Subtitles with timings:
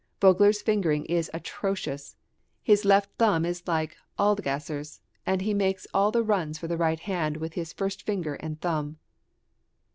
[0.19, 2.15] Vogler's fingering is atrocious;
[2.63, 7.01] his left thumb is like Adlgasser's, and he makes all the runs for the right
[7.01, 8.97] hand with his first finger and thumb.